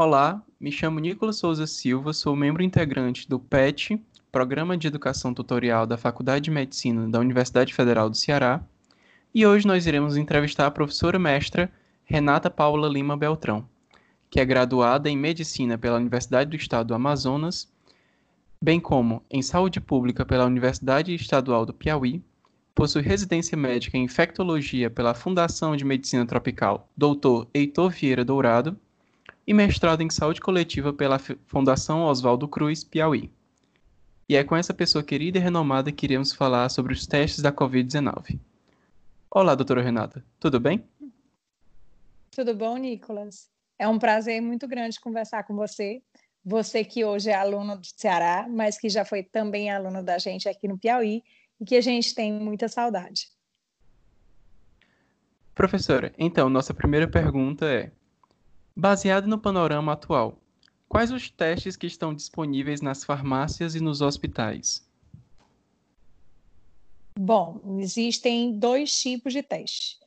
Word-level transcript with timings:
Olá, 0.00 0.40
me 0.60 0.70
chamo 0.70 1.00
Nicolas 1.00 1.38
Souza 1.38 1.66
Silva, 1.66 2.12
sou 2.12 2.36
membro 2.36 2.62
integrante 2.62 3.28
do 3.28 3.36
PET, 3.36 4.00
Programa 4.30 4.76
de 4.76 4.86
Educação 4.86 5.34
Tutorial 5.34 5.88
da 5.88 5.98
Faculdade 5.98 6.44
de 6.44 6.52
Medicina 6.52 7.08
da 7.08 7.18
Universidade 7.18 7.74
Federal 7.74 8.08
do 8.08 8.16
Ceará, 8.16 8.62
e 9.34 9.44
hoje 9.44 9.66
nós 9.66 9.88
iremos 9.88 10.16
entrevistar 10.16 10.68
a 10.68 10.70
professora 10.70 11.18
mestra 11.18 11.68
Renata 12.04 12.48
Paula 12.48 12.88
Lima 12.88 13.16
Beltrão, 13.16 13.68
que 14.30 14.38
é 14.38 14.44
graduada 14.44 15.10
em 15.10 15.16
Medicina 15.16 15.76
pela 15.76 15.96
Universidade 15.96 16.50
do 16.50 16.54
Estado 16.54 16.86
do 16.86 16.94
Amazonas, 16.94 17.68
bem 18.62 18.78
como 18.78 19.20
em 19.28 19.42
Saúde 19.42 19.80
Pública 19.80 20.24
pela 20.24 20.46
Universidade 20.46 21.12
Estadual 21.12 21.66
do 21.66 21.74
Piauí, 21.74 22.22
possui 22.72 23.02
residência 23.02 23.58
médica 23.58 23.98
em 23.98 24.04
Infectologia 24.04 24.88
pela 24.88 25.12
Fundação 25.12 25.76
de 25.76 25.84
Medicina 25.84 26.24
Tropical 26.24 26.88
Dr. 26.96 27.48
Heitor 27.52 27.90
Vieira 27.90 28.24
Dourado 28.24 28.78
e 29.48 29.54
mestrado 29.54 30.02
em 30.02 30.10
Saúde 30.10 30.42
Coletiva 30.42 30.92
pela 30.92 31.18
Fundação 31.18 32.02
Oswaldo 32.02 32.46
Cruz, 32.46 32.84
Piauí. 32.84 33.32
E 34.28 34.36
é 34.36 34.44
com 34.44 34.54
essa 34.54 34.74
pessoa 34.74 35.02
querida 35.02 35.38
e 35.38 35.40
renomada 35.40 35.90
que 35.90 36.04
iremos 36.04 36.34
falar 36.34 36.68
sobre 36.68 36.92
os 36.92 37.06
testes 37.06 37.40
da 37.40 37.50
Covid-19. 37.50 38.38
Olá, 39.30 39.54
doutora 39.54 39.80
Renata, 39.80 40.22
tudo 40.38 40.60
bem? 40.60 40.86
Tudo 42.30 42.54
bom, 42.54 42.76
Nicolas? 42.76 43.48
É 43.78 43.88
um 43.88 43.98
prazer 43.98 44.42
muito 44.42 44.68
grande 44.68 45.00
conversar 45.00 45.44
com 45.44 45.56
você. 45.56 46.02
Você 46.44 46.84
que 46.84 47.02
hoje 47.02 47.30
é 47.30 47.34
aluno 47.34 47.78
do 47.78 47.86
Ceará, 47.96 48.46
mas 48.50 48.78
que 48.78 48.90
já 48.90 49.02
foi 49.02 49.22
também 49.22 49.70
aluno 49.70 50.02
da 50.02 50.18
gente 50.18 50.46
aqui 50.46 50.68
no 50.68 50.76
Piauí 50.76 51.22
e 51.58 51.64
que 51.64 51.76
a 51.76 51.80
gente 51.80 52.14
tem 52.14 52.30
muita 52.30 52.68
saudade. 52.68 53.30
Professora, 55.54 56.12
então, 56.18 56.50
nossa 56.50 56.74
primeira 56.74 57.08
pergunta 57.08 57.64
é: 57.64 57.90
baseado 58.78 59.26
no 59.26 59.40
panorama 59.40 59.94
atual, 59.94 60.38
quais 60.88 61.10
os 61.10 61.28
testes 61.28 61.74
que 61.74 61.88
estão 61.88 62.14
disponíveis 62.14 62.80
nas 62.80 63.02
farmácias 63.02 63.74
e 63.74 63.80
nos 63.80 64.00
hospitais? 64.00 64.88
Bom, 67.18 67.60
existem 67.80 68.56
dois 68.56 68.96
tipos 68.96 69.32
de 69.32 69.42
teste. 69.42 69.98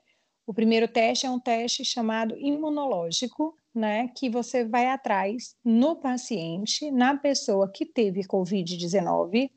O 0.47 0.53
primeiro 0.53 0.87
teste 0.87 1.25
é 1.25 1.29
um 1.29 1.37
teste 1.37 1.83
chamado 1.83 2.37
imunológico, 2.37 3.57
né, 3.75 4.07
que 4.07 4.29
você 4.29 4.63
vai 4.63 4.87
atrás 4.87 5.53
no 5.65 5.97
paciente, 5.97 6.89
na 6.91 7.17
pessoa 7.17 7.69
que 7.69 7.85
teve 7.85 8.21
COVID-19, 8.23 9.51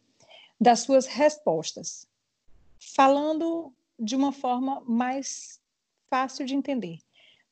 das 0.61 0.81
suas 0.81 1.07
respostas. 1.07 2.09
Falando 2.81 3.73
de 3.97 4.17
uma 4.17 4.33
forma 4.33 4.83
mais 4.89 5.61
fácil 6.11 6.45
de 6.45 6.57
entender, 6.57 6.99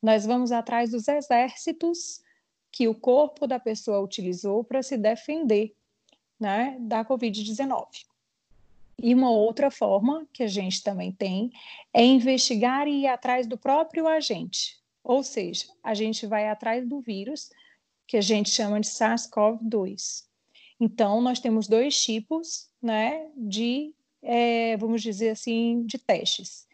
nós 0.03 0.27
vamos 0.27 0.51
atrás 0.51 0.91
dos 0.91 1.07
exércitos 1.07 2.21
que 2.73 2.89
o 2.89 2.95
corpo 2.95 3.47
da 3.47 3.61
pessoa 3.61 4.01
utilizou 4.01 4.65
para 4.65 4.83
se 4.83 4.97
defender 4.97 5.75
né, 6.41 6.77
da 6.81 7.05
Covid-19. 7.05 7.87
E 9.01 9.15
uma 9.15 9.31
outra 9.31 9.71
forma 9.71 10.27
que 10.33 10.43
a 10.43 10.47
gente 10.47 10.83
também 10.83 11.13
tem 11.13 11.51
é 11.93 12.05
investigar 12.05 12.89
e 12.89 13.03
ir 13.03 13.07
atrás 13.07 13.47
do 13.47 13.57
próprio 13.57 14.09
agente. 14.09 14.81
Ou 15.05 15.23
seja, 15.23 15.67
a 15.83 15.95
gente 15.95 16.27
vai 16.27 16.49
atrás 16.49 16.89
do 16.89 17.01
vírus, 17.01 17.51
que 18.07 18.17
a 18.17 18.21
gente 18.21 18.51
chama 18.51 18.81
de 18.81 18.87
SARS-CoV-2. 18.89 20.25
Então, 20.79 21.21
nós 21.21 21.41
temos 21.41 21.67
dois 21.69 22.01
tipos 22.01 22.69
né, 22.81 23.29
de, 23.37 23.95
é, 24.21 24.77
vamos 24.77 25.03
dizer 25.03 25.31
assim, 25.31 25.85
de 25.87 25.99
testes. 25.99 26.67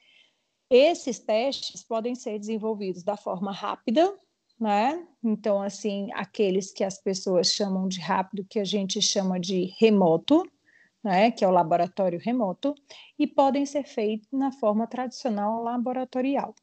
Esses 0.71 1.19
testes 1.19 1.83
podem 1.83 2.15
ser 2.15 2.39
desenvolvidos 2.39 3.03
da 3.03 3.17
forma 3.17 3.53
rápida, 3.53 4.15
né? 4.61 5.06
Então, 5.23 5.62
assim, 5.62 6.11
aqueles 6.12 6.73
que 6.73 6.84
as 6.84 7.01
pessoas 7.01 7.53
chamam 7.53 7.89
de 7.89 8.01
rápido, 8.01 8.45
que 8.45 8.59
a 8.59 8.65
gente 8.65 9.01
chama 9.01 9.41
de 9.41 9.73
remoto, 9.78 10.47
né? 11.03 11.31
Que 11.31 11.45
é 11.45 11.49
o 11.49 11.53
laboratório 11.53 12.19
remoto, 12.19 12.75
e 13.19 13.27
podem 13.27 13.65
ser 13.65 13.84
feitos 13.84 14.28
na 14.33 14.53
forma 14.53 14.87
tradicional 14.87 15.62
laboratorial. 15.62 16.55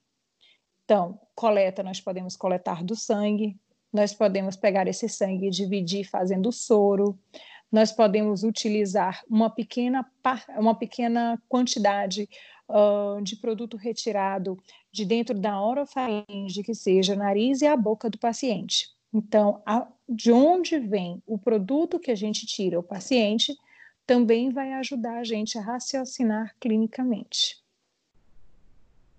Então, 0.84 1.20
coleta, 1.34 1.82
nós 1.82 2.00
podemos 2.00 2.36
coletar 2.36 2.84
do 2.84 2.96
sangue, 2.96 3.58
nós 3.92 4.14
podemos 4.14 4.56
pegar 4.56 4.88
esse 4.88 5.10
sangue 5.10 5.48
e 5.48 5.52
dividir 5.52 6.08
fazendo 6.08 6.52
soro, 6.52 7.18
nós 7.72 7.92
podemos 7.92 8.44
utilizar 8.44 9.24
uma 9.28 9.50
pequena, 9.50 10.06
uma 10.58 10.76
pequena 10.76 11.42
quantidade 11.50 12.30
uh, 12.70 13.22
de 13.22 13.36
produto 13.36 13.78
retirado 13.78 14.58
de 14.92 15.06
dentro 15.06 15.38
da 15.38 15.62
orofaringe, 15.62 16.64
que 16.64 16.74
seja 16.74 17.16
nariz 17.16 17.62
e 17.62 17.68
a 17.68 17.76
boca 17.76 18.10
do 18.10 18.18
paciente. 18.18 18.90
Então, 19.14 19.62
a, 19.66 19.88
de 20.08 20.32
onde 20.32 20.78
vem 20.78 21.22
o 21.26 21.38
produto 21.38 22.00
que 22.00 22.12
a 22.12 22.16
gente 22.16 22.46
tira 22.46 22.80
o 22.80 22.84
paciente 22.84 23.56
também 24.06 24.52
vai 24.52 24.74
ajudar 24.74 25.20
a 25.20 25.24
gente 25.24 25.58
a 25.58 25.62
raciocinar 25.62 26.56
clinicamente. 26.60 27.64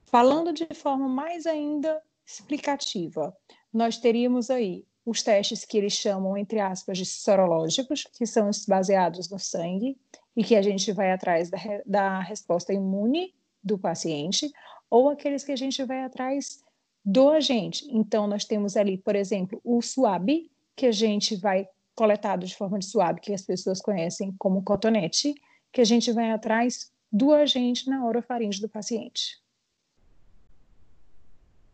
Falando 0.05 0.53
de 0.53 0.67
forma 0.75 1.09
mais 1.09 1.47
ainda 1.47 2.01
explicativa, 2.25 3.37
nós 3.73 3.99
teríamos 3.99 4.51
aí 4.51 4.85
os 5.05 5.23
testes 5.23 5.65
que 5.65 5.79
eles 5.79 5.93
chamam, 5.93 6.37
entre 6.37 6.61
aspas, 6.61 6.99
de 6.99 7.07
sorológicos, 7.07 8.05
que 8.17 8.27
são 8.27 8.51
baseados 8.67 9.29
no 9.29 9.39
sangue, 9.39 9.97
e 10.37 10.45
que 10.45 10.55
a 10.55 10.63
gente 10.63 10.93
vai 10.93 11.11
atrás 11.11 11.49
da, 11.49 11.59
da 11.87 12.21
resposta 12.21 12.73
imune 12.73 13.35
do 13.63 13.79
paciente, 13.79 14.53
ou 14.91 15.09
aqueles 15.09 15.43
que 15.43 15.53
a 15.53 15.57
gente 15.57 15.83
vai 15.85 16.03
atrás 16.03 16.63
do 17.05 17.31
agente. 17.31 17.87
Então, 17.91 18.27
nós 18.27 18.45
temos 18.45 18.77
ali, 18.77 18.99
por 18.99 19.17
exemplo, 19.17 19.61
o 19.65 19.81
SWAB, 19.81 20.51
que 20.77 20.87
a 20.87 20.93
gente 20.93 21.37
vai 21.37 21.69
coletado 21.95 22.45
de 22.45 22.55
forma 22.55 22.79
de 22.79 22.85
SWAB, 22.85 23.21
que 23.21 23.33
as 23.33 23.43
pessoas 23.43 23.81
conhecem 23.81 24.35
como 24.39 24.63
cotonete, 24.63 25.35
que 25.73 25.81
a 25.81 25.85
gente 25.85 26.13
vai 26.13 26.31
atrás 26.31 26.93
do 27.11 27.33
agente 27.33 27.89
na 27.89 28.05
orofaringe 28.05 28.61
do 28.61 28.69
paciente. 28.69 29.41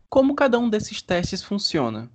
Como 0.09 0.35
cada 0.35 0.59
um 0.59 0.69
desses 0.69 1.01
testes 1.01 1.43
funciona? 1.43 2.09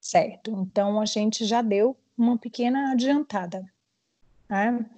Certo, 0.00 0.50
então 0.50 1.00
a 1.00 1.06
gente 1.06 1.46
já 1.46 1.62
deu 1.62 1.96
uma 2.16 2.36
pequena 2.36 2.92
adiantada. 2.92 3.64
Né? 4.54 4.88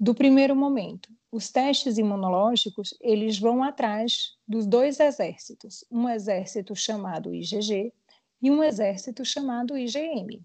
Do 0.00 0.14
primeiro 0.14 0.56
momento, 0.56 1.10
os 1.30 1.50
testes 1.50 1.98
imunológicos, 1.98 2.96
eles 2.98 3.38
vão 3.38 3.62
atrás 3.62 4.38
dos 4.48 4.66
dois 4.66 4.98
exércitos, 4.98 5.84
um 5.90 6.08
exército 6.08 6.74
chamado 6.74 7.34
IgG 7.34 7.92
e 8.40 8.50
um 8.50 8.64
exército 8.64 9.22
chamado 9.22 9.76
IgM. 9.76 10.42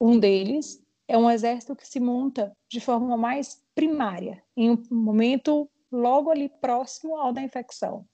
Um 0.00 0.18
deles 0.18 0.82
é 1.06 1.18
um 1.18 1.30
exército 1.30 1.76
que 1.76 1.86
se 1.86 2.00
monta 2.00 2.56
de 2.66 2.80
forma 2.80 3.18
mais 3.18 3.62
primária, 3.74 4.42
em 4.56 4.70
um 4.70 4.82
momento 4.90 5.68
logo 5.92 6.30
ali 6.30 6.48
próximo 6.48 7.16
ao 7.16 7.34
da 7.34 7.42
infecção. 7.42 8.06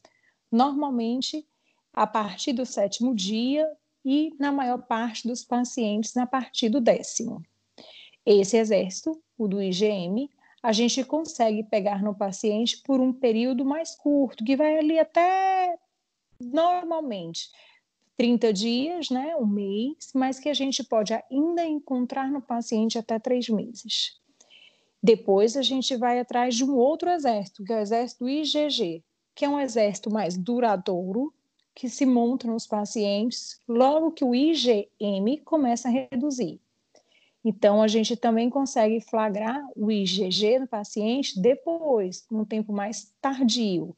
Normalmente, 0.50 1.46
a 1.92 2.08
partir 2.08 2.52
do 2.52 2.66
sétimo 2.66 3.14
dia 3.14 3.70
e, 4.04 4.34
na 4.36 4.50
maior 4.50 4.82
parte 4.82 5.28
dos 5.28 5.44
pacientes, 5.44 6.16
a 6.16 6.26
partir 6.26 6.68
do 6.68 6.80
décimo. 6.80 7.40
Esse 8.26 8.56
exército, 8.56 9.22
o 9.38 9.46
do 9.46 9.62
IgM, 9.62 10.28
a 10.60 10.72
gente 10.72 11.04
consegue 11.04 11.62
pegar 11.62 12.02
no 12.02 12.12
paciente 12.12 12.82
por 12.82 13.00
um 13.00 13.12
período 13.12 13.64
mais 13.64 13.94
curto, 13.94 14.44
que 14.44 14.56
vai 14.56 14.76
ali 14.76 14.98
até 14.98 15.78
normalmente 16.40 17.48
30 18.16 18.52
dias, 18.52 19.10
né, 19.10 19.36
um 19.36 19.46
mês, 19.46 20.10
mas 20.12 20.40
que 20.40 20.48
a 20.48 20.54
gente 20.54 20.82
pode 20.82 21.12
ainda 21.14 21.64
encontrar 21.64 22.28
no 22.28 22.42
paciente 22.42 22.98
até 22.98 23.18
três 23.18 23.48
meses. 23.48 24.18
Depois 25.00 25.56
a 25.56 25.62
gente 25.62 25.94
vai 25.96 26.18
atrás 26.18 26.56
de 26.56 26.64
um 26.64 26.74
outro 26.76 27.08
exército, 27.10 27.62
que 27.62 27.72
é 27.72 27.76
o 27.76 27.80
exército 27.80 28.28
IgG, 28.28 29.04
que 29.36 29.44
é 29.44 29.48
um 29.48 29.60
exército 29.60 30.10
mais 30.10 30.36
duradouro, 30.36 31.32
que 31.72 31.88
se 31.88 32.04
monta 32.04 32.48
nos 32.48 32.66
pacientes 32.66 33.60
logo 33.68 34.10
que 34.10 34.24
o 34.24 34.34
IgM 34.34 35.36
começa 35.44 35.88
a 35.88 35.92
reduzir. 35.92 36.58
Então, 37.48 37.80
a 37.80 37.86
gente 37.86 38.16
também 38.16 38.50
consegue 38.50 39.00
flagrar 39.00 39.64
o 39.76 39.88
IgG 39.88 40.58
no 40.58 40.66
paciente 40.66 41.40
depois, 41.40 42.26
num 42.28 42.44
tempo 42.44 42.72
mais 42.72 43.14
tardio, 43.20 43.94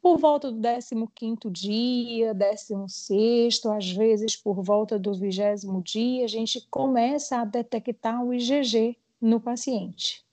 por 0.00 0.16
volta 0.16 0.50
do 0.50 0.58
15º 0.58 1.50
dia, 1.50 2.34
16º, 2.34 3.76
às 3.76 3.90
vezes 3.90 4.34
por 4.34 4.62
volta 4.62 4.98
do 4.98 5.12
20 5.12 5.66
dia, 5.84 6.24
a 6.24 6.26
gente 6.26 6.66
começa 6.70 7.36
a 7.36 7.44
detectar 7.44 8.24
o 8.24 8.32
IgG 8.32 8.96
no 9.20 9.40
paciente. 9.40 10.24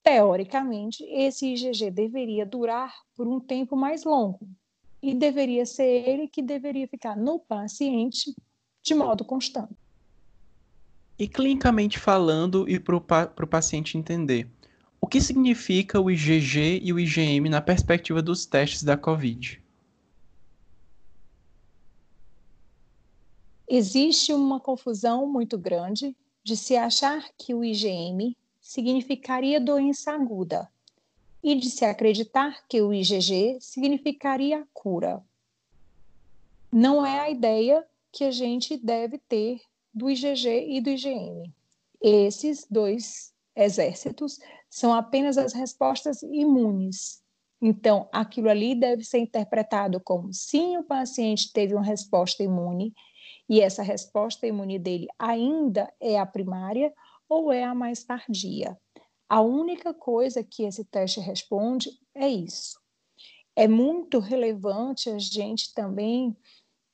Teoricamente, 0.00 1.02
esse 1.10 1.54
IgG 1.54 1.90
deveria 1.90 2.46
durar 2.46 2.94
por 3.16 3.26
um 3.26 3.40
tempo 3.40 3.74
mais 3.74 4.04
longo, 4.04 4.46
e 5.02 5.12
deveria 5.12 5.66
ser 5.66 6.08
ele 6.08 6.28
que 6.28 6.40
deveria 6.40 6.86
ficar 6.86 7.16
no 7.16 7.40
paciente 7.40 8.32
de 8.80 8.94
modo 8.94 9.24
constante. 9.24 9.83
E 11.18 11.28
clinicamente 11.28 11.98
falando, 11.98 12.68
e 12.68 12.80
para 12.80 12.96
o 12.96 13.46
paciente 13.46 13.96
entender, 13.96 14.48
o 15.00 15.06
que 15.06 15.20
significa 15.20 16.00
o 16.00 16.10
IgG 16.10 16.80
e 16.82 16.92
o 16.92 16.98
IgM 16.98 17.48
na 17.48 17.60
perspectiva 17.60 18.20
dos 18.20 18.46
testes 18.46 18.82
da 18.82 18.96
COVID? 18.96 19.62
Existe 23.68 24.32
uma 24.32 24.58
confusão 24.58 25.26
muito 25.26 25.56
grande 25.56 26.16
de 26.42 26.56
se 26.56 26.76
achar 26.76 27.28
que 27.38 27.54
o 27.54 27.64
IgM 27.64 28.36
significaria 28.60 29.60
doença 29.60 30.12
aguda 30.12 30.68
e 31.42 31.54
de 31.54 31.70
se 31.70 31.84
acreditar 31.84 32.66
que 32.66 32.80
o 32.80 32.92
IgG 32.92 33.58
significaria 33.60 34.66
cura. 34.72 35.22
Não 36.72 37.04
é 37.04 37.20
a 37.20 37.30
ideia 37.30 37.86
que 38.10 38.24
a 38.24 38.30
gente 38.30 38.76
deve 38.76 39.18
ter 39.18 39.60
do 39.94 40.10
IgG 40.10 40.76
e 40.76 40.80
do 40.80 40.90
IgM. 40.90 41.52
Esses 42.02 42.66
dois 42.68 43.32
exércitos 43.56 44.38
são 44.68 44.92
apenas 44.92 45.38
as 45.38 45.52
respostas 45.52 46.22
imunes. 46.22 47.22
Então, 47.62 48.08
aquilo 48.12 48.50
ali 48.50 48.74
deve 48.74 49.04
ser 49.04 49.18
interpretado 49.18 50.00
como 50.00 50.32
sim, 50.32 50.76
o 50.76 50.84
paciente 50.84 51.52
teve 51.52 51.74
uma 51.74 51.84
resposta 51.84 52.42
imune 52.42 52.92
e 53.48 53.60
essa 53.60 53.82
resposta 53.82 54.46
imune 54.46 54.78
dele 54.78 55.06
ainda 55.18 55.92
é 56.00 56.18
a 56.18 56.26
primária 56.26 56.92
ou 57.28 57.52
é 57.52 57.64
a 57.64 57.74
mais 57.74 58.04
tardia. 58.04 58.76
A 59.28 59.40
única 59.40 59.94
coisa 59.94 60.44
que 60.44 60.64
esse 60.64 60.84
teste 60.84 61.20
responde 61.20 61.88
é 62.14 62.28
isso. 62.28 62.78
É 63.56 63.68
muito 63.68 64.18
relevante 64.18 65.08
a 65.08 65.18
gente 65.18 65.72
também 65.72 66.36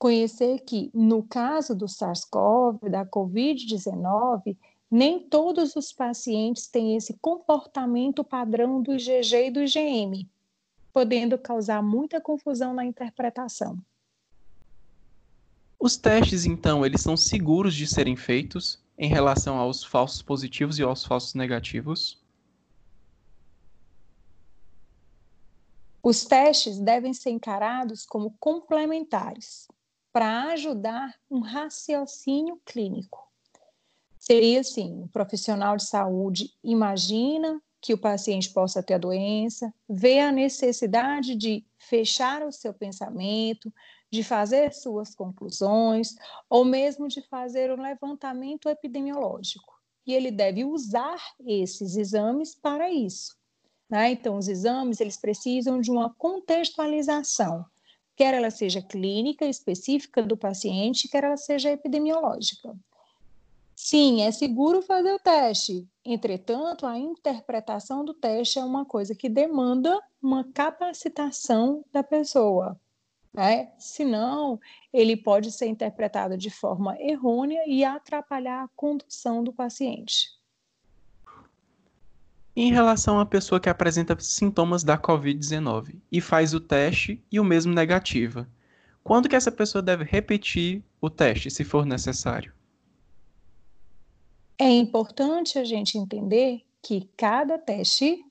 conhecer 0.01 0.61
que, 0.61 0.91
no 0.95 1.23
caso 1.23 1.75
do 1.75 1.87
SARS-CoV, 1.87 2.89
da 2.89 3.05
Covid-19, 3.05 4.57
nem 4.91 5.21
todos 5.21 5.77
os 5.77 5.93
pacientes 5.93 6.67
têm 6.67 6.97
esse 6.97 7.19
comportamento 7.21 8.25
padrão 8.25 8.83
do 8.83 8.95
IgG 8.95 9.49
e 9.49 9.51
do 9.51 9.63
IgM, 9.63 10.27
podendo 10.91 11.37
causar 11.37 11.83
muita 11.83 12.19
confusão 12.19 12.73
na 12.73 12.83
interpretação. 12.83 13.79
Os 15.79 15.99
testes, 15.99 16.47
então, 16.47 16.85
eles 16.85 17.03
são 17.03 17.15
seguros 17.15 17.75
de 17.75 17.87
serem 17.87 18.17
feitos 18.17 18.83
em 18.99 19.09
relação 19.09 19.59
aos 19.59 19.85
falsos 19.85 20.23
positivos 20.23 20.79
e 20.79 20.83
aos 20.83 21.05
falsos 21.05 21.35
negativos? 21.35 22.19
Os 26.03 26.25
testes 26.25 26.79
devem 26.79 27.13
ser 27.13 27.31
encarados 27.31 28.07
como 28.07 28.35
complementares, 28.41 29.69
para 30.13 30.53
ajudar 30.53 31.15
um 31.31 31.41
raciocínio 31.41 32.61
clínico. 32.65 33.29
Seria 34.19 34.61
assim: 34.61 35.03
um 35.03 35.09
profissional 35.09 35.77
de 35.77 35.85
saúde 35.85 36.53
imagina 36.63 37.61
que 37.81 37.95
o 37.95 37.99
paciente 37.99 38.51
possa 38.51 38.83
ter 38.83 38.95
a 38.95 38.99
doença, 38.99 39.73
vê 39.89 40.21
a 40.21 40.31
necessidade 40.31 41.35
de 41.35 41.65
fechar 41.79 42.43
o 42.43 42.53
seu 42.53 42.75
pensamento, 42.75 43.73
de 44.11 44.23
fazer 44.23 44.75
suas 44.75 45.15
conclusões, 45.15 46.15
ou 46.49 46.65
mesmo 46.65 47.09
de 47.09 47.23
fazer 47.23 47.71
um 47.71 47.81
levantamento 47.81 48.69
epidemiológico. 48.69 49.81
E 50.07 50.13
ele 50.13 50.31
deve 50.31 50.65
usar 50.65 51.19
esses 51.47 51.97
exames 51.97 52.55
para 52.55 52.91
isso. 52.91 53.35
Né? 53.89 54.11
Então, 54.13 54.37
os 54.37 54.49
exames 54.49 55.01
eles 55.01 55.17
precisam 55.17 55.81
de 55.81 55.91
uma 55.91 56.13
contextualização 56.15 57.65
quer 58.21 58.35
ela 58.35 58.51
seja 58.51 58.83
clínica 58.83 59.47
específica 59.47 60.23
do 60.23 60.37
paciente, 60.37 61.09
quer 61.09 61.25
ela 61.25 61.39
seja 61.39 61.71
epidemiológica. 61.71 62.77
Sim, 63.75 64.21
é 64.21 64.31
seguro 64.31 64.83
fazer 64.83 65.15
o 65.15 65.19
teste. 65.19 65.89
Entretanto, 66.05 66.85
a 66.85 66.99
interpretação 66.99 68.05
do 68.05 68.13
teste 68.13 68.59
é 68.59 68.63
uma 68.63 68.85
coisa 68.85 69.15
que 69.15 69.27
demanda 69.27 69.99
uma 70.23 70.45
capacitação 70.53 71.83
da 71.91 72.03
pessoa. 72.03 72.79
Né? 73.33 73.73
Senão, 73.79 74.61
ele 74.93 75.17
pode 75.17 75.51
ser 75.51 75.69
interpretado 75.69 76.37
de 76.37 76.51
forma 76.51 77.01
errônea 77.01 77.63
e 77.67 77.83
atrapalhar 77.83 78.65
a 78.65 78.71
condução 78.77 79.43
do 79.43 79.51
paciente. 79.51 80.29
Em 82.63 82.71
relação 82.71 83.19
à 83.19 83.25
pessoa 83.25 83.59
que 83.59 83.71
apresenta 83.71 84.15
sintomas 84.21 84.85
da 84.85 84.99
COVID-19 84.99 85.97
e 86.13 86.21
faz 86.21 86.53
o 86.53 86.61
teste 86.61 87.25
e 87.33 87.41
o 87.41 87.45
mesmo 87.45 87.73
negativa, 87.73 88.47
quando 89.03 89.31
que 89.31 89.35
essa 89.35 89.51
pessoa 89.51 89.81
deve 89.81 90.05
repetir 90.05 90.85
o 91.01 91.09
teste, 91.09 91.51
se 91.51 91.65
for 91.65 91.87
necessário? 91.87 92.53
É 94.59 94.69
importante 94.69 95.59
a 95.59 95.65
gente 95.65 95.97
entender 95.97 96.61
que 96.83 97.09
cada 97.17 97.57
teste 97.57 98.23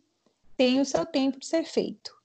tem 0.55 0.79
o 0.79 0.85
seu 0.85 1.07
tempo 1.07 1.39
de 1.39 1.47
ser 1.47 1.63
feito. 1.63 2.15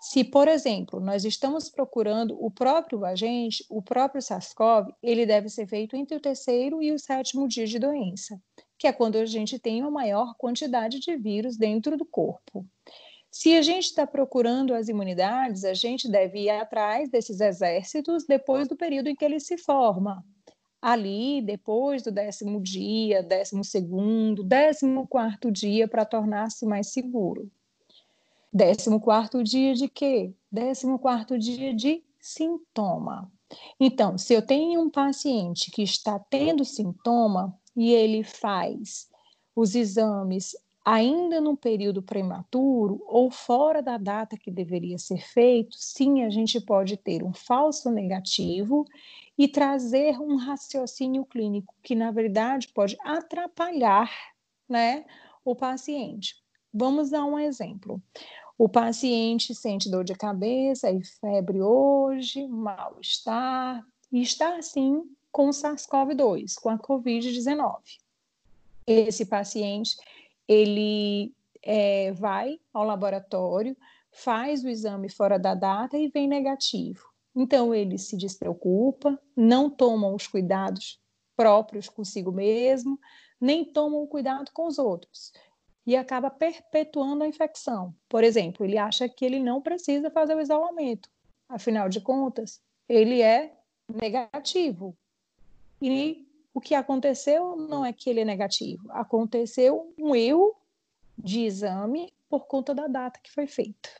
Se, 0.00 0.22
por 0.22 0.46
exemplo, 0.46 1.00
nós 1.00 1.24
estamos 1.24 1.68
procurando 1.68 2.36
o 2.40 2.48
próprio 2.48 3.04
agente, 3.04 3.66
o 3.68 3.82
próprio 3.82 4.22
SARS-CoV, 4.22 4.94
ele 5.02 5.26
deve 5.26 5.48
ser 5.48 5.66
feito 5.66 5.96
entre 5.96 6.16
o 6.16 6.20
terceiro 6.20 6.80
e 6.80 6.92
o 6.92 6.98
sétimo 6.98 7.48
dia 7.48 7.66
de 7.66 7.80
doença 7.80 8.40
que 8.80 8.86
é 8.86 8.92
quando 8.92 9.16
a 9.16 9.26
gente 9.26 9.58
tem 9.58 9.82
uma 9.82 9.90
maior 9.90 10.34
quantidade 10.38 11.00
de 11.00 11.14
vírus 11.14 11.54
dentro 11.58 11.98
do 11.98 12.04
corpo. 12.06 12.66
Se 13.30 13.54
a 13.54 13.60
gente 13.60 13.84
está 13.84 14.06
procurando 14.06 14.72
as 14.72 14.88
imunidades, 14.88 15.64
a 15.64 15.74
gente 15.74 16.10
deve 16.10 16.44
ir 16.44 16.50
atrás 16.50 17.10
desses 17.10 17.40
exércitos 17.40 18.24
depois 18.24 18.66
do 18.66 18.74
período 18.74 19.08
em 19.08 19.14
que 19.14 19.22
ele 19.22 19.38
se 19.38 19.58
forma. 19.58 20.24
Ali, 20.80 21.42
depois 21.42 22.02
do 22.02 22.10
décimo 22.10 22.58
dia, 22.58 23.22
décimo 23.22 23.62
segundo, 23.62 24.42
décimo 24.42 25.06
quarto 25.06 25.52
dia, 25.52 25.86
para 25.86 26.06
tornar-se 26.06 26.64
mais 26.64 26.90
seguro. 26.90 27.50
Décimo 28.50 28.98
quarto 28.98 29.44
dia 29.44 29.74
de 29.74 29.88
quê? 29.88 30.32
Décimo 30.50 30.98
quarto 30.98 31.38
dia 31.38 31.74
de 31.74 32.02
sintoma. 32.18 33.30
Então, 33.78 34.16
se 34.16 34.32
eu 34.32 34.40
tenho 34.40 34.80
um 34.80 34.88
paciente 34.88 35.70
que 35.70 35.82
está 35.82 36.18
tendo 36.18 36.64
sintoma, 36.64 37.54
e 37.80 37.94
ele 37.94 38.22
faz 38.22 39.08
os 39.56 39.74
exames 39.74 40.54
ainda 40.84 41.40
num 41.40 41.56
período 41.56 42.02
prematuro 42.02 43.02
ou 43.06 43.30
fora 43.30 43.80
da 43.80 43.96
data 43.96 44.36
que 44.36 44.50
deveria 44.50 44.98
ser 44.98 45.26
feito, 45.26 45.74
sim, 45.78 46.22
a 46.22 46.28
gente 46.28 46.60
pode 46.60 46.98
ter 46.98 47.22
um 47.22 47.32
falso 47.32 47.90
negativo 47.90 48.84
e 49.38 49.48
trazer 49.48 50.20
um 50.20 50.36
raciocínio 50.36 51.24
clínico 51.24 51.74
que, 51.82 51.94
na 51.94 52.10
verdade, 52.10 52.68
pode 52.68 52.98
atrapalhar 53.02 54.10
né, 54.68 55.06
o 55.42 55.56
paciente. 55.56 56.34
Vamos 56.74 57.08
dar 57.08 57.24
um 57.24 57.38
exemplo. 57.38 57.98
O 58.58 58.68
paciente 58.68 59.54
sente 59.54 59.90
dor 59.90 60.04
de 60.04 60.14
cabeça 60.14 60.90
e 60.90 61.02
febre 61.02 61.62
hoje, 61.62 62.46
mal-estar, 62.46 63.82
e 64.12 64.20
está 64.20 64.58
assim 64.58 65.02
com 65.30 65.48
o 65.48 65.52
SARS-CoV-2, 65.52 66.54
com 66.60 66.70
a 66.70 66.78
COVID-19. 66.78 67.78
Esse 68.86 69.26
paciente, 69.26 69.96
ele 70.48 71.34
é, 71.62 72.12
vai 72.12 72.58
ao 72.72 72.84
laboratório, 72.84 73.76
faz 74.12 74.64
o 74.64 74.68
exame 74.68 75.08
fora 75.08 75.38
da 75.38 75.54
data 75.54 75.96
e 75.96 76.08
vem 76.08 76.26
negativo. 76.26 77.08
Então, 77.34 77.74
ele 77.74 77.96
se 77.96 78.16
despreocupa, 78.16 79.18
não 79.36 79.70
toma 79.70 80.08
os 80.08 80.26
cuidados 80.26 81.00
próprios 81.36 81.88
consigo 81.88 82.32
mesmo, 82.32 82.98
nem 83.40 83.64
toma 83.64 83.96
o 83.96 84.06
cuidado 84.06 84.50
com 84.52 84.66
os 84.66 84.78
outros. 84.78 85.32
E 85.86 85.96
acaba 85.96 86.30
perpetuando 86.30 87.24
a 87.24 87.28
infecção. 87.28 87.94
Por 88.08 88.22
exemplo, 88.22 88.66
ele 88.66 88.76
acha 88.76 89.08
que 89.08 89.24
ele 89.24 89.40
não 89.40 89.62
precisa 89.62 90.10
fazer 90.10 90.34
o 90.36 90.40
isolamento. 90.40 91.08
Afinal 91.48 91.88
de 91.88 92.00
contas, 92.00 92.60
ele 92.88 93.22
é 93.22 93.56
negativo. 93.88 94.96
E 95.80 96.26
o 96.52 96.60
que 96.60 96.74
aconteceu 96.74 97.56
não 97.56 97.84
é 97.84 97.92
que 97.92 98.10
ele 98.10 98.20
é 98.20 98.24
negativo, 98.24 98.90
aconteceu 98.90 99.94
um 99.98 100.14
erro 100.14 100.54
de 101.16 101.40
exame 101.40 102.12
por 102.28 102.46
conta 102.46 102.74
da 102.74 102.86
data 102.86 103.20
que 103.22 103.32
foi 103.32 103.46
feita. 103.46 103.90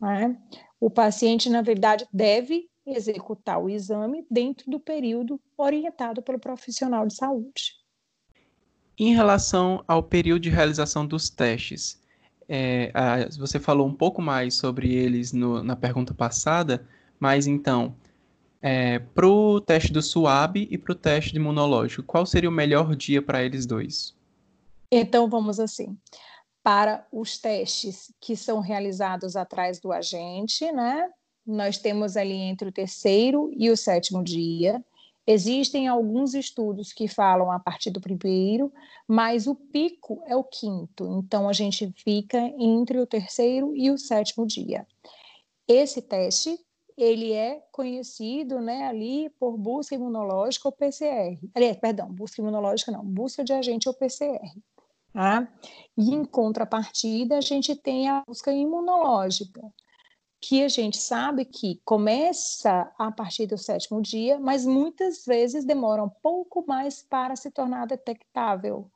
Né? 0.00 0.36
O 0.80 0.90
paciente, 0.90 1.48
na 1.48 1.62
verdade, 1.62 2.06
deve 2.12 2.68
executar 2.86 3.62
o 3.62 3.70
exame 3.70 4.26
dentro 4.30 4.70
do 4.70 4.78
período 4.78 5.40
orientado 5.56 6.22
pelo 6.22 6.38
profissional 6.38 7.06
de 7.06 7.14
saúde. 7.14 7.76
Em 8.98 9.14
relação 9.14 9.82
ao 9.88 10.02
período 10.02 10.42
de 10.42 10.50
realização 10.50 11.06
dos 11.06 11.30
testes, 11.30 12.00
é, 12.48 12.90
a, 12.94 13.28
você 13.38 13.58
falou 13.58 13.86
um 13.86 13.94
pouco 13.94 14.20
mais 14.20 14.54
sobre 14.54 14.92
eles 14.92 15.32
no, 15.32 15.62
na 15.62 15.74
pergunta 15.74 16.12
passada, 16.12 16.86
mas 17.18 17.46
então, 17.46 17.96
é, 18.66 18.98
para 18.98 19.28
o 19.28 19.60
teste 19.60 19.92
do 19.92 20.00
SUAB 20.00 20.66
e 20.70 20.78
para 20.78 20.92
o 20.92 20.94
teste 20.94 21.32
de 21.32 21.36
imunológico, 21.36 22.02
qual 22.02 22.24
seria 22.24 22.48
o 22.48 22.52
melhor 22.52 22.96
dia 22.96 23.20
para 23.20 23.44
eles 23.44 23.66
dois? 23.66 24.16
Então, 24.90 25.28
vamos 25.28 25.60
assim. 25.60 25.98
Para 26.62 27.06
os 27.12 27.36
testes 27.36 28.10
que 28.18 28.34
são 28.34 28.60
realizados 28.60 29.36
atrás 29.36 29.78
do 29.78 29.92
agente, 29.92 30.72
né? 30.72 31.10
Nós 31.46 31.76
temos 31.76 32.16
ali 32.16 32.36
entre 32.36 32.70
o 32.70 32.72
terceiro 32.72 33.50
e 33.54 33.68
o 33.68 33.76
sétimo 33.76 34.24
dia. 34.24 34.82
Existem 35.26 35.86
alguns 35.86 36.32
estudos 36.32 36.90
que 36.90 37.06
falam 37.06 37.52
a 37.52 37.58
partir 37.58 37.90
do 37.90 38.00
primeiro, 38.00 38.72
mas 39.06 39.46
o 39.46 39.54
pico 39.54 40.22
é 40.26 40.34
o 40.34 40.42
quinto. 40.42 41.06
Então, 41.18 41.50
a 41.50 41.52
gente 41.52 41.92
fica 42.02 42.38
entre 42.58 42.98
o 42.98 43.06
terceiro 43.06 43.76
e 43.76 43.90
o 43.90 43.98
sétimo 43.98 44.46
dia. 44.46 44.86
Esse 45.68 46.00
teste 46.00 46.58
ele 46.96 47.32
é 47.32 47.60
conhecido 47.72 48.60
né, 48.60 48.86
ali 48.86 49.28
por 49.30 49.56
busca 49.56 49.94
imunológica 49.94 50.68
ou 50.68 50.72
PCR. 50.72 51.38
Aliás, 51.54 51.76
perdão, 51.76 52.08
busca 52.08 52.40
imunológica 52.40 52.92
não, 52.92 53.04
busca 53.04 53.42
de 53.42 53.52
agente 53.52 53.88
ou 53.88 53.94
PCR. 53.94 54.40
Tá? 55.12 55.48
E 55.96 56.12
em 56.12 56.24
contrapartida, 56.24 57.38
a 57.38 57.40
gente 57.40 57.74
tem 57.76 58.08
a 58.08 58.22
busca 58.26 58.52
imunológica, 58.52 59.60
que 60.40 60.62
a 60.62 60.68
gente 60.68 60.98
sabe 60.98 61.44
que 61.44 61.80
começa 61.84 62.92
a 62.98 63.10
partir 63.10 63.46
do 63.46 63.56
sétimo 63.56 64.02
dia, 64.02 64.38
mas 64.38 64.66
muitas 64.66 65.24
vezes 65.24 65.64
demora 65.64 66.02
um 66.02 66.10
pouco 66.22 66.64
mais 66.66 67.02
para 67.02 67.34
se 67.34 67.50
tornar 67.50 67.86
detectável, 67.86 68.90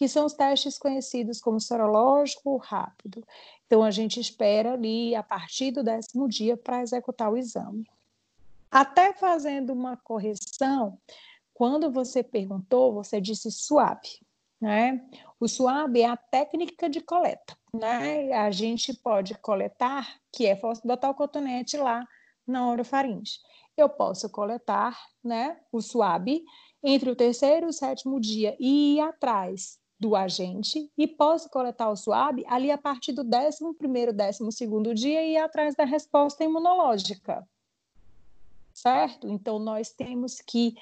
que 0.00 0.08
são 0.08 0.24
os 0.24 0.32
testes 0.32 0.78
conhecidos 0.78 1.42
como 1.42 1.60
sorológico 1.60 2.56
rápido. 2.56 3.22
Então, 3.66 3.84
a 3.84 3.90
gente 3.90 4.18
espera 4.18 4.72
ali 4.72 5.14
a 5.14 5.22
partir 5.22 5.72
do 5.72 5.84
décimo 5.84 6.26
dia 6.26 6.56
para 6.56 6.80
executar 6.80 7.30
o 7.30 7.36
exame. 7.36 7.86
Até 8.70 9.12
fazendo 9.12 9.74
uma 9.74 9.98
correção, 9.98 10.98
quando 11.52 11.92
você 11.92 12.22
perguntou, 12.22 12.94
você 12.94 13.20
disse 13.20 13.52
SWAB, 13.52 14.00
né? 14.58 15.06
O 15.38 15.46
SWAB 15.46 15.98
é 16.00 16.06
a 16.06 16.16
técnica 16.16 16.88
de 16.88 17.02
coleta, 17.02 17.54
né? 17.70 18.32
A 18.32 18.50
gente 18.50 18.94
pode 18.94 19.34
coletar, 19.34 20.18
que 20.32 20.46
é 20.46 20.58
botar 20.82 21.10
o 21.10 21.14
cotonete 21.14 21.76
lá 21.76 22.08
na 22.46 22.66
orofaringe. 22.66 23.38
Eu 23.76 23.90
posso 23.90 24.30
coletar, 24.30 24.98
né, 25.22 25.58
o 25.70 25.82
SWAB 25.82 26.42
entre 26.82 27.10
o 27.10 27.16
terceiro 27.16 27.66
e 27.66 27.68
o 27.68 27.72
sétimo 27.72 28.18
dia 28.18 28.56
e 28.58 28.96
ir 28.96 29.00
atrás 29.00 29.78
do 30.00 30.16
agente 30.16 30.90
e 30.96 31.06
posso 31.06 31.50
coletar 31.50 31.90
o 31.90 31.96
SWAB 31.96 32.42
ali 32.48 32.70
a 32.70 32.78
partir 32.78 33.12
do 33.12 33.22
11 33.22 33.74
primeiro, 33.76 34.14
12 34.14 34.50
segundo 34.50 34.94
dia 34.94 35.22
e 35.22 35.34
ir 35.34 35.36
atrás 35.36 35.74
da 35.74 35.84
resposta 35.84 36.42
imunológica. 36.42 37.46
Certo? 38.72 39.28
Então, 39.28 39.58
nós 39.58 39.92
temos 39.92 40.40
que 40.40 40.74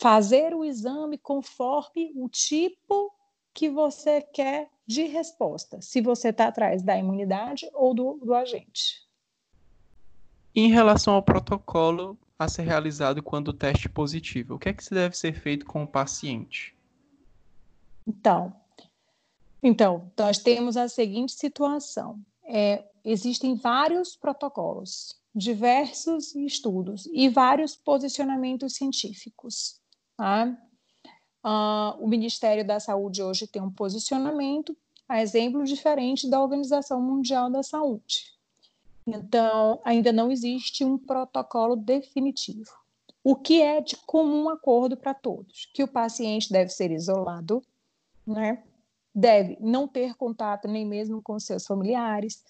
fazer 0.00 0.52
o 0.52 0.64
exame 0.64 1.16
conforme 1.16 2.12
o 2.16 2.28
tipo 2.28 3.12
que 3.54 3.70
você 3.70 4.20
quer 4.20 4.68
de 4.84 5.04
resposta, 5.04 5.80
se 5.80 6.00
você 6.00 6.30
está 6.30 6.48
atrás 6.48 6.82
da 6.82 6.98
imunidade 6.98 7.70
ou 7.72 7.94
do, 7.94 8.14
do 8.14 8.34
agente. 8.34 9.04
Em 10.52 10.68
relação 10.68 11.14
ao 11.14 11.22
protocolo 11.22 12.18
a 12.36 12.48
ser 12.48 12.62
realizado 12.62 13.22
quando 13.22 13.48
o 13.48 13.52
teste 13.52 13.88
positivo, 13.88 14.56
o 14.56 14.58
que 14.58 14.68
é 14.68 14.72
que 14.72 14.90
deve 14.90 15.16
ser 15.16 15.34
feito 15.34 15.64
com 15.64 15.84
o 15.84 15.86
paciente? 15.86 16.76
Então, 18.06 18.54
então, 19.64 20.12
nós 20.18 20.36
temos 20.36 20.76
a 20.76 20.88
seguinte 20.88 21.32
situação: 21.32 22.20
é, 22.44 22.84
existem 23.02 23.54
vários 23.54 24.14
protocolos, 24.14 25.18
diversos 25.34 26.34
estudos 26.34 27.08
e 27.10 27.30
vários 27.30 27.74
posicionamentos 27.74 28.74
científicos. 28.74 29.80
Tá? 30.18 30.54
Uh, 31.42 32.04
o 32.04 32.06
Ministério 32.06 32.66
da 32.66 32.78
Saúde 32.78 33.22
hoje 33.22 33.46
tem 33.46 33.62
um 33.62 33.70
posicionamento, 33.70 34.76
a 35.08 35.22
exemplo 35.22 35.64
diferente 35.64 36.28
da 36.28 36.40
Organização 36.42 37.00
Mundial 37.00 37.50
da 37.50 37.62
Saúde. 37.62 38.34
Então, 39.06 39.80
ainda 39.82 40.12
não 40.12 40.30
existe 40.30 40.84
um 40.84 40.98
protocolo 40.98 41.74
definitivo. 41.74 42.70
O 43.22 43.34
que 43.34 43.62
é 43.62 43.80
de 43.80 43.96
comum 43.96 44.50
acordo 44.50 44.94
para 44.94 45.14
todos? 45.14 45.70
Que 45.72 45.82
o 45.82 45.88
paciente 45.88 46.52
deve 46.52 46.70
ser 46.70 46.90
isolado, 46.90 47.62
né? 48.26 48.62
Deve 49.14 49.56
não 49.60 49.86
ter 49.86 50.14
contato 50.14 50.66
nem 50.66 50.84
mesmo 50.84 51.22
com 51.22 51.38
seus 51.38 51.64
familiares, 51.64 52.42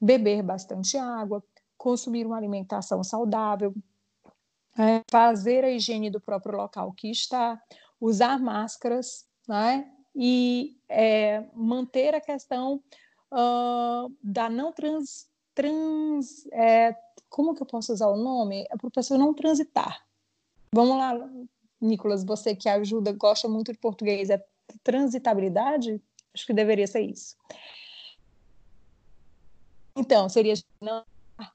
beber 0.00 0.42
bastante 0.42 0.96
água, 0.98 1.42
consumir 1.78 2.26
uma 2.26 2.36
alimentação 2.36 3.02
saudável, 3.02 3.74
é, 4.78 5.02
fazer 5.10 5.64
a 5.64 5.70
higiene 5.70 6.10
do 6.10 6.20
próprio 6.20 6.56
local 6.56 6.92
que 6.92 7.10
está, 7.10 7.60
usar 8.00 8.38
máscaras, 8.38 9.26
né? 9.48 9.90
e 10.14 10.76
é, 10.88 11.44
manter 11.54 12.14
a 12.14 12.20
questão 12.20 12.82
uh, 13.32 14.14
da 14.22 14.48
não 14.48 14.72
trans, 14.72 15.26
trans 15.54 16.46
é, 16.52 16.96
como 17.28 17.54
que 17.54 17.62
eu 17.62 17.66
posso 17.66 17.92
usar 17.92 18.08
o 18.08 18.16
nome? 18.16 18.66
É 18.70 18.76
para 18.76 18.88
a 18.88 18.90
pessoa 18.90 19.18
não 19.18 19.32
transitar. 19.32 20.04
Vamos 20.74 20.96
lá, 20.96 21.14
Nicolas, 21.80 22.24
você 22.24 22.54
que 22.54 22.68
ajuda, 22.68 23.12
gosta 23.12 23.48
muito 23.48 23.72
de 23.72 23.78
português, 23.78 24.30
é 24.30 24.42
transitabilidade? 24.82 26.00
Acho 26.34 26.46
que 26.46 26.52
deveria 26.52 26.86
ser 26.86 27.02
isso. 27.02 27.36
Então, 29.94 30.28
seria 30.28 30.54
não 30.80 31.04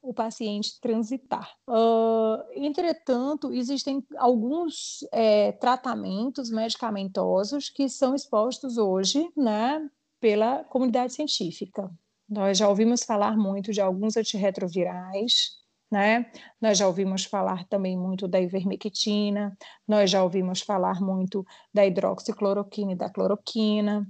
o 0.02 0.14
paciente 0.14 0.80
transitar. 0.82 1.56
Uh, 1.68 2.44
entretanto, 2.54 3.54
existem 3.54 4.06
alguns 4.18 5.06
é, 5.12 5.52
tratamentos 5.54 6.50
medicamentosos 6.50 7.70
que 7.70 7.88
são 7.88 8.14
expostos 8.16 8.78
hoje 8.78 9.30
né, 9.36 9.90
pela 10.20 10.64
comunidade 10.66 11.14
científica. 11.14 11.90
Nós 12.28 12.58
já 12.58 12.68
ouvimos 12.68 13.04
falar 13.04 13.38
muito 13.38 13.72
de 13.72 13.80
alguns 13.80 14.18
antirretrovirais, 14.18 15.58
né? 15.90 16.30
Nós 16.62 16.78
já 16.78 16.88
ouvimos 16.88 17.26
falar 17.26 17.66
também 17.66 17.98
muito 17.98 18.28
da 18.28 18.40
ivermectina, 18.40 19.58
nós 19.88 20.10
já 20.10 20.24
ouvimos 20.24 20.62
falar 20.62 21.02
muito 21.02 21.46
da 21.74 21.86
hidroxicloroquina 21.86 22.92
e 22.92 22.96
da 22.96 23.10
cloroquina, 23.10 24.08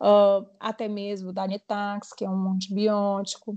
uh, 0.00 0.46
até 0.60 0.88
mesmo 0.88 1.32
da 1.32 1.46
Netax, 1.46 2.12
que 2.12 2.24
é 2.24 2.30
um 2.30 2.52
antibiótico. 2.52 3.56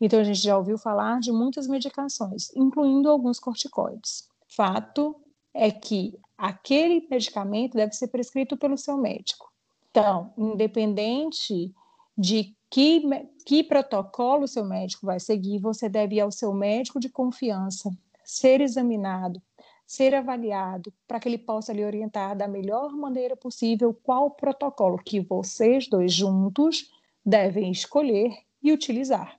Então, 0.00 0.20
a 0.20 0.24
gente 0.24 0.40
já 0.40 0.56
ouviu 0.56 0.78
falar 0.78 1.20
de 1.20 1.32
muitas 1.32 1.66
medicações, 1.66 2.54
incluindo 2.54 3.10
alguns 3.10 3.38
corticoides. 3.38 4.28
Fato 4.48 5.16
é 5.54 5.70
que 5.70 6.18
aquele 6.36 7.06
medicamento 7.10 7.74
deve 7.74 7.92
ser 7.92 8.08
prescrito 8.08 8.56
pelo 8.56 8.76
seu 8.76 8.96
médico. 8.96 9.50
Então, 9.90 10.32
independente 10.36 11.72
de 12.16 12.55
que, 12.70 13.02
que 13.44 13.62
protocolo 13.62 14.44
o 14.44 14.48
seu 14.48 14.64
médico 14.64 15.06
vai 15.06 15.20
seguir, 15.20 15.58
você 15.58 15.88
deve 15.88 16.16
ir 16.16 16.20
ao 16.20 16.30
seu 16.30 16.52
médico 16.52 16.98
de 16.98 17.08
confiança, 17.08 17.90
ser 18.24 18.60
examinado, 18.60 19.40
ser 19.86 20.14
avaliado, 20.14 20.92
para 21.06 21.20
que 21.20 21.28
ele 21.28 21.38
possa 21.38 21.72
lhe 21.72 21.84
orientar 21.84 22.36
da 22.36 22.48
melhor 22.48 22.90
maneira 22.92 23.36
possível 23.36 23.94
qual 23.94 24.30
protocolo 24.30 24.98
que 24.98 25.20
vocês 25.20 25.88
dois 25.88 26.12
juntos 26.12 26.90
devem 27.24 27.70
escolher 27.70 28.36
e 28.62 28.72
utilizar. 28.72 29.38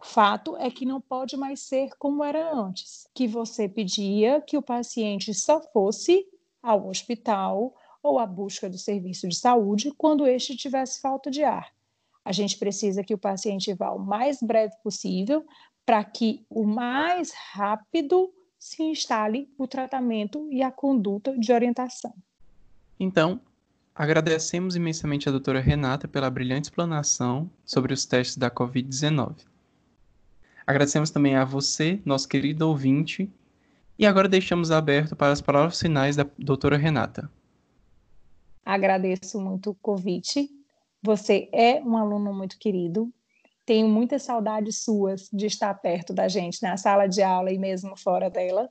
Fato 0.00 0.56
é 0.56 0.68
que 0.70 0.84
não 0.84 1.00
pode 1.00 1.36
mais 1.36 1.60
ser 1.60 1.90
como 1.96 2.24
era 2.24 2.52
antes, 2.52 3.06
que 3.14 3.28
você 3.28 3.68
pedia 3.68 4.40
que 4.40 4.56
o 4.56 4.62
paciente 4.62 5.32
só 5.32 5.60
fosse 5.60 6.26
ao 6.60 6.88
hospital 6.88 7.74
ou 8.02 8.18
à 8.18 8.26
busca 8.26 8.68
do 8.68 8.78
serviço 8.78 9.28
de 9.28 9.36
saúde 9.36 9.92
quando 9.96 10.26
este 10.26 10.56
tivesse 10.56 11.00
falta 11.00 11.30
de 11.30 11.44
ar. 11.44 11.70
A 12.24 12.32
gente 12.32 12.58
precisa 12.58 13.02
que 13.02 13.14
o 13.14 13.18
paciente 13.18 13.72
vá 13.74 13.90
o 13.90 13.98
mais 13.98 14.38
breve 14.40 14.74
possível 14.82 15.44
para 15.84 16.02
que 16.04 16.44
o 16.48 16.64
mais 16.64 17.32
rápido 17.52 18.32
se 18.58 18.82
instale 18.82 19.48
o 19.58 19.66
tratamento 19.66 20.48
e 20.50 20.62
a 20.62 20.70
conduta 20.70 21.36
de 21.36 21.52
orientação. 21.52 22.14
Então, 22.98 23.40
agradecemos 23.92 24.76
imensamente 24.76 25.28
a 25.28 25.32
doutora 25.32 25.60
Renata 25.60 26.06
pela 26.06 26.30
brilhante 26.30 26.68
explanação 26.68 27.50
sobre 27.64 27.92
os 27.92 28.06
testes 28.06 28.36
da 28.36 28.50
Covid-19. 28.50 29.44
Agradecemos 30.64 31.10
também 31.10 31.34
a 31.34 31.44
você, 31.44 32.00
nosso 32.04 32.28
querido 32.28 32.68
ouvinte, 32.68 33.28
e 33.98 34.06
agora 34.06 34.28
deixamos 34.28 34.70
aberto 34.70 35.16
para 35.16 35.32
as 35.32 35.40
palavras 35.40 35.80
finais 35.80 36.14
da 36.14 36.24
doutora 36.38 36.76
Renata. 36.76 37.28
Agradeço 38.64 39.40
muito 39.40 39.70
o 39.70 39.74
convite. 39.74 40.48
Você 41.02 41.48
é 41.52 41.80
um 41.82 41.96
aluno 41.96 42.32
muito 42.32 42.58
querido. 42.58 43.12
Tenho 43.64 43.88
muitas 43.88 44.22
saudades 44.22 44.82
suas 44.82 45.28
de 45.32 45.46
estar 45.46 45.72
perto 45.74 46.12
da 46.12 46.28
gente 46.28 46.62
na 46.62 46.76
sala 46.76 47.06
de 47.06 47.22
aula 47.22 47.52
e 47.52 47.58
mesmo 47.58 47.96
fora 47.96 48.28
dela. 48.28 48.70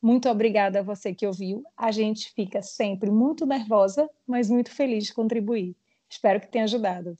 Muito 0.00 0.28
obrigada 0.28 0.78
a 0.78 0.82
você 0.82 1.12
que 1.12 1.26
ouviu. 1.26 1.64
A 1.76 1.90
gente 1.90 2.32
fica 2.32 2.62
sempre 2.62 3.10
muito 3.10 3.44
nervosa, 3.44 4.08
mas 4.26 4.48
muito 4.48 4.70
feliz 4.70 5.04
de 5.04 5.14
contribuir. 5.14 5.74
Espero 6.08 6.40
que 6.40 6.48
tenha 6.48 6.64
ajudado. 6.64 7.18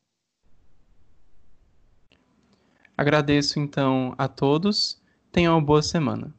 Agradeço 2.97 3.59
então 3.61 4.15
a 4.17 4.29
todos. 4.29 5.01
Tenham 5.31 5.55
uma 5.55 5.65
boa 5.65 5.83
semana. 5.83 6.38